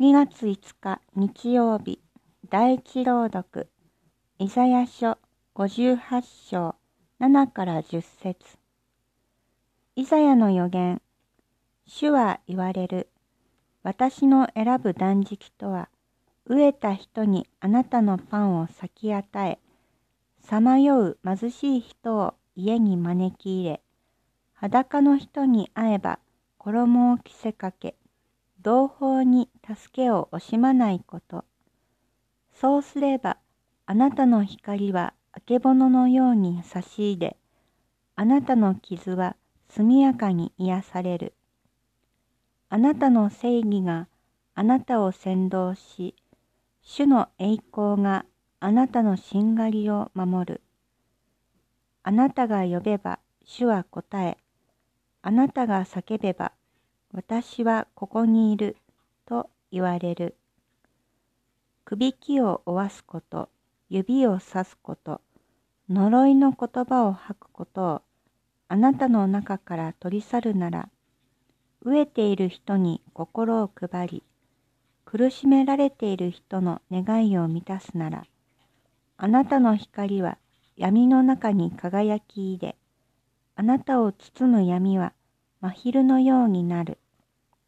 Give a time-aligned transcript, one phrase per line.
[0.00, 2.00] 2月5日日曜日
[2.48, 3.68] 第一朗読
[4.38, 5.18] イザヤ書
[5.54, 6.74] 58章
[7.20, 8.58] 7から10節。
[9.94, 11.02] イザヤの予言
[11.86, 13.10] 主は言われる
[13.82, 15.88] 私の選ぶ断食とは
[16.48, 19.58] 飢えた人にあなたのパンを裂き与え
[20.40, 23.82] さまよう貧しい人を家に招き入れ
[24.54, 26.18] 裸の人に会えば
[26.56, 27.94] 衣を着せかけ
[28.62, 31.44] 同胞に助けを惜しまないこと。
[32.52, 33.38] そうすれば、
[33.86, 37.36] あなたの光はあけぼののように差し入れ、
[38.16, 39.36] あなたの傷は
[39.68, 41.34] 速やかに癒される。
[42.68, 44.08] あなたの正義が
[44.54, 46.14] あなたを先導し、
[46.82, 48.26] 主の栄光が
[48.60, 50.62] あなたのしんがりを守る。
[52.02, 54.38] あなたが呼べば主は答え、
[55.22, 56.52] あなたが叫べば
[57.14, 58.76] 私はここにいる
[59.26, 60.36] と言われる。
[61.84, 63.48] くびきを負わすこと、
[63.88, 65.20] 指をさすこと、
[65.88, 68.02] 呪いの言葉を吐くことを
[68.68, 70.88] あなたの中から取り去るなら、
[71.84, 74.22] 飢えている人に心を配り、
[75.04, 78.24] 苦しめられている人の願いを満たすなら、
[79.18, 80.38] あなたの光は
[80.76, 82.76] 闇の中に輝き入れ、
[83.56, 85.12] あなたを包む闇は
[85.60, 86.98] 真昼のようになる。